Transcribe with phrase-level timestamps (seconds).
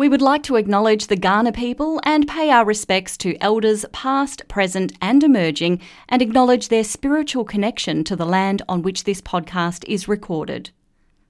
[0.00, 4.48] We would like to acknowledge the Kaurna people and pay our respects to elders past,
[4.48, 9.84] present, and emerging, and acknowledge their spiritual connection to the land on which this podcast
[9.86, 10.70] is recorded.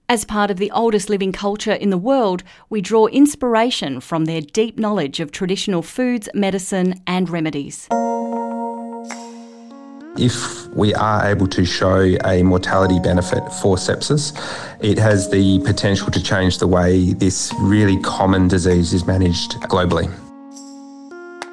[0.09, 4.41] As part of the oldest living culture in the world, we draw inspiration from their
[4.41, 7.89] deep knowledge of traditional foods, medicine, and remedies.
[10.19, 14.33] If we are able to show a mortality benefit for sepsis,
[14.81, 20.13] it has the potential to change the way this really common disease is managed globally.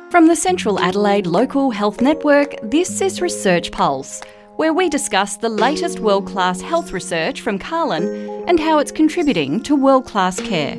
[0.10, 4.22] From the Central Adelaide Local Health Network, this is Research Pulse
[4.58, 9.62] where we discuss the latest world class health research from CALHN and how it's contributing
[9.62, 10.76] to world class care.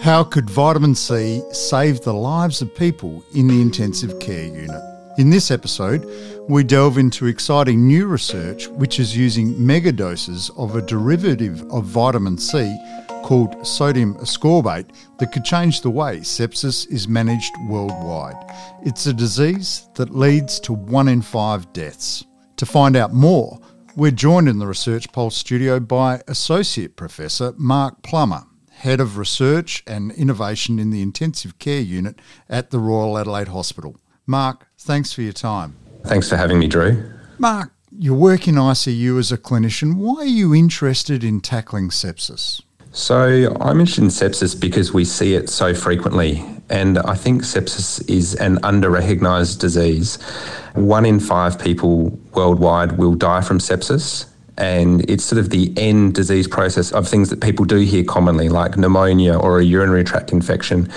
[0.00, 4.82] How could vitamin C save the lives of people in the intensive care unit?
[5.18, 6.02] In this episode,
[6.48, 12.38] we delve into exciting new research which is using megadoses of a derivative of vitamin
[12.38, 12.74] C
[13.22, 18.36] called sodium ascorbate that could change the way sepsis is managed worldwide.
[18.82, 22.24] It's a disease that leads to one in five deaths.
[22.56, 23.60] To find out more,
[23.94, 29.82] we're joined in the Research Pulse studio by Associate Professor Mark Plummer, Head of Research
[29.86, 34.00] and Innovation in the Intensive Care Unit at the Royal Adelaide Hospital.
[34.26, 35.76] Mark, thanks for your time.
[36.04, 37.02] Thanks for having me, Drew.
[37.38, 39.96] Mark, you work in ICU as a clinician.
[39.96, 42.62] Why are you interested in tackling sepsis?
[42.92, 48.08] So, I'm interested in sepsis because we see it so frequently, and I think sepsis
[48.08, 50.16] is an under recognised disease.
[50.74, 54.26] One in five people worldwide will die from sepsis.
[54.56, 58.48] And it's sort of the end disease process of things that people do hear commonly,
[58.48, 60.90] like pneumonia or a urinary tract infection.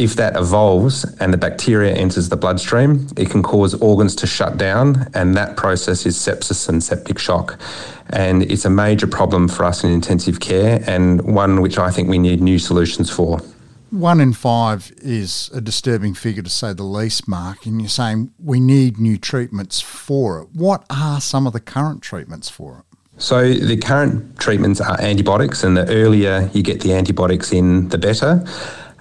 [0.00, 4.56] If that evolves and the bacteria enters the bloodstream, it can cause organs to shut
[4.56, 7.60] down, and that process is sepsis and septic shock.
[8.08, 12.08] And it's a major problem for us in intensive care, and one which I think
[12.08, 13.42] we need new solutions for.
[13.90, 18.32] One in five is a disturbing figure to say the least, Mark, and you're saying
[18.42, 20.48] we need new treatments for it.
[20.54, 22.84] What are some of the current treatments for it?
[23.20, 27.98] So, the current treatments are antibiotics, and the earlier you get the antibiotics in, the
[27.98, 28.42] better.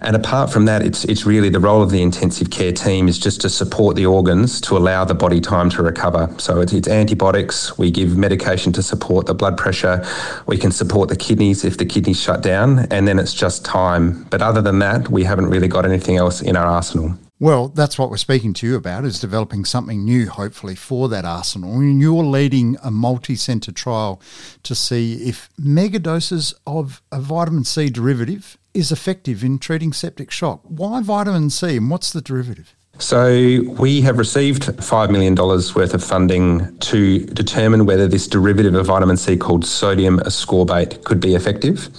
[0.02, 3.20] And apart from that, it's it's really the role of the intensive care team is
[3.20, 6.34] just to support the organs to allow the body time to recover.
[6.38, 7.78] So it's, it's antibiotics.
[7.78, 10.06] We give medication to support the blood pressure.
[10.48, 14.24] We can support the kidneys if the kidneys shut down, and then it's just time.
[14.30, 17.18] But other than that, we haven't really got anything else in our arsenal.
[17.42, 21.24] Well, that's what we're speaking to you about is developing something new, hopefully, for that
[21.24, 21.76] arsenal.
[21.76, 24.22] And you're leading a multi-centre trial
[24.64, 30.64] to see if megadoses of a vitamin C derivative is effective in treating septic shock.
[30.66, 32.76] Why vitamin C and what's the derivative?
[32.98, 38.88] So, we have received $5 million worth of funding to determine whether this derivative of
[38.88, 41.90] vitamin C called sodium ascorbate could be effective.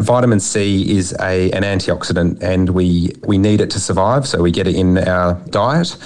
[0.00, 4.50] Vitamin C is a, an antioxidant and we, we need it to survive, so we
[4.50, 5.96] get it in our diet.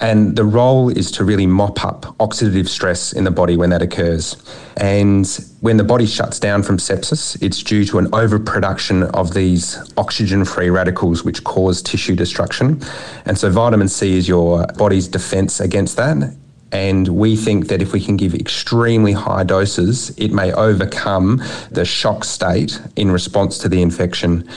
[0.00, 3.82] And the role is to really mop up oxidative stress in the body when that
[3.82, 4.36] occurs.
[4.76, 5.26] And
[5.60, 10.44] when the body shuts down from sepsis, it's due to an overproduction of these oxygen
[10.44, 12.80] free radicals, which cause tissue destruction.
[13.24, 16.36] And so, vitamin C is your body's defense against that.
[16.72, 21.84] And we think that if we can give extremely high doses, it may overcome the
[21.84, 24.48] shock state in response to the infection.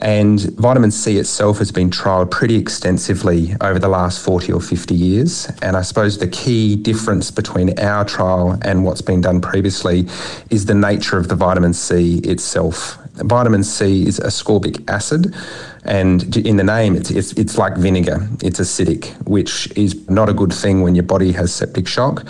[0.00, 4.94] And vitamin C itself has been trialled pretty extensively over the last 40 or 50
[4.94, 5.50] years.
[5.62, 10.06] And I suppose the key difference between our trial and what's been done previously
[10.50, 12.98] is the nature of the vitamin C itself.
[13.24, 15.34] Vitamin C is ascorbic acid,
[15.84, 18.28] and in the name, it's, it's, it's like vinegar.
[18.42, 22.26] It's acidic, which is not a good thing when your body has septic shock.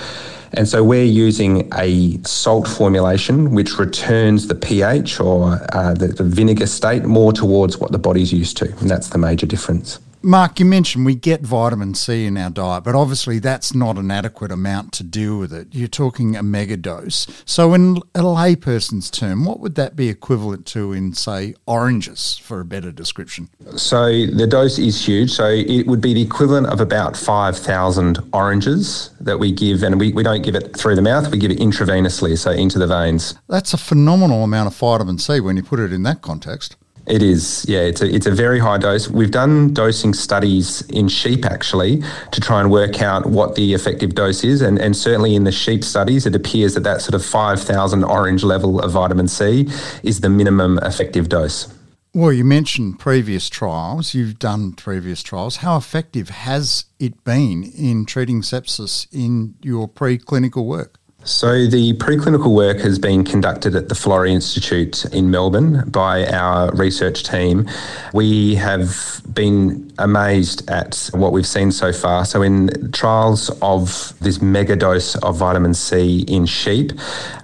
[0.53, 6.25] And so we're using a salt formulation which returns the pH or uh, the, the
[6.25, 8.73] vinegar state more towards what the body's used to.
[8.79, 9.99] And that's the major difference.
[10.23, 14.11] Mark, you mentioned we get vitamin C in our diet, but obviously that's not an
[14.11, 15.69] adequate amount to deal with it.
[15.71, 17.27] You're talking a mega dose.
[17.45, 22.59] So, in a layperson's term, what would that be equivalent to in, say, oranges for
[22.59, 23.49] a better description?
[23.77, 25.31] So, the dose is huge.
[25.31, 30.13] So, it would be the equivalent of about 5,000 oranges that we give, and we,
[30.13, 33.37] we don't give it through the mouth, we give it intravenously, so into the veins.
[33.49, 36.77] That's a phenomenal amount of vitamin C when you put it in that context.
[37.09, 37.81] It is, yeah.
[37.81, 39.09] It's a, it's a very high dose.
[39.09, 42.03] We've done dosing studies in sheep actually
[42.33, 44.61] to try and work out what the effective dose is.
[44.61, 48.45] And, and certainly in the sheep studies, it appears that that sort of 5,000 orange
[48.45, 49.69] level of vitamin C
[50.03, 51.73] is the minimum effective dose.
[52.15, 54.13] Well, you mentioned previous trials.
[54.13, 55.57] You've done previous trials.
[55.57, 60.99] How effective has it been in treating sepsis in your preclinical work?
[61.29, 66.75] So, the preclinical work has been conducted at the Florey Institute in Melbourne by our
[66.75, 67.69] research team.
[68.15, 72.25] We have been amazed at what we've seen so far.
[72.25, 76.93] So, in trials of this mega dose of vitamin C in sheep,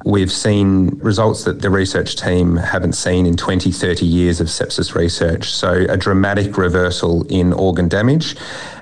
[0.06, 4.94] we've seen results that the research team haven't seen in 20, 30 years of sepsis
[4.94, 5.50] research.
[5.50, 8.34] So, a dramatic reversal in organ damage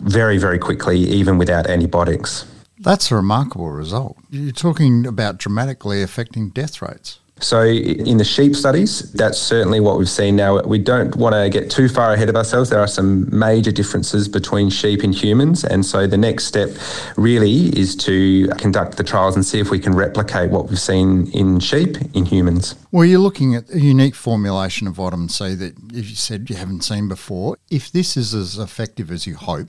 [0.02, 2.51] very, very quickly, even without antibiotics.
[2.82, 4.16] That's a remarkable result.
[4.30, 7.20] You're talking about dramatically affecting death rates.
[7.42, 10.62] So, in the sheep studies, that's certainly what we've seen now.
[10.62, 12.70] We don't want to get too far ahead of ourselves.
[12.70, 15.64] There are some major differences between sheep and humans.
[15.64, 16.70] And so, the next step
[17.16, 21.32] really is to conduct the trials and see if we can replicate what we've seen
[21.32, 22.76] in sheep in humans.
[22.92, 26.82] Well, you're looking at a unique formulation of vitamin C that you said you haven't
[26.82, 27.58] seen before.
[27.70, 29.68] If this is as effective as you hope,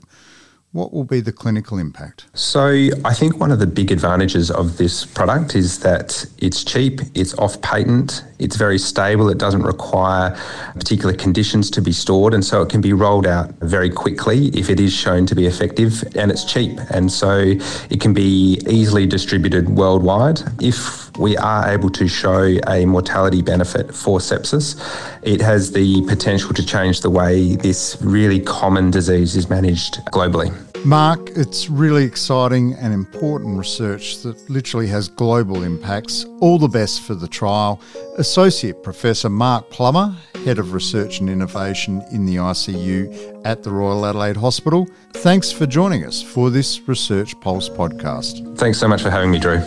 [0.74, 2.26] what will be the clinical impact?
[2.34, 2.66] So,
[3.04, 7.32] I think one of the big advantages of this product is that it's cheap, it's
[7.38, 10.36] off patent, it's very stable, it doesn't require
[10.74, 14.68] particular conditions to be stored, and so it can be rolled out very quickly if
[14.68, 17.54] it is shown to be effective, and it's cheap, and so
[17.88, 20.40] it can be easily distributed worldwide.
[20.60, 24.80] If we are able to show a mortality benefit for sepsis,
[25.22, 30.52] it has the potential to change the way this really common disease is managed globally.
[30.84, 36.26] Mark, it's really exciting and important research that literally has global impacts.
[36.40, 37.80] All the best for the trial.
[38.18, 40.14] Associate Professor Mark Plummer,
[40.44, 45.64] Head of Research and Innovation in the ICU at the Royal Adelaide Hospital, thanks for
[45.64, 48.58] joining us for this Research Pulse podcast.
[48.58, 49.62] Thanks so much for having me, Drew.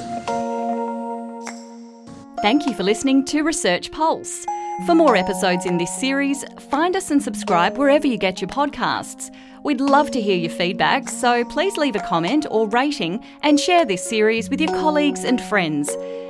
[2.44, 4.46] Thank you for listening to Research Pulse.
[4.86, 9.34] For more episodes in this series, find us and subscribe wherever you get your podcasts.
[9.64, 13.86] We'd love to hear your feedback, so please leave a comment or rating and share
[13.86, 15.90] this series with your colleagues and friends.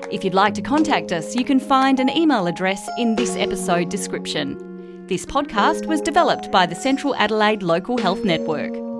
[0.10, 3.90] If you'd like to contact us, you can find an email address in this episode
[3.90, 5.08] description.
[5.08, 8.97] This podcast was developed by the Central Adelaide Local Health Network.